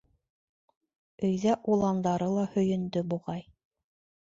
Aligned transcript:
Өйҙә 1.27 1.53
уландары 1.75 2.31
ла 2.39 2.49
һөйөндө, 2.57 3.07
буғай. 3.15 3.49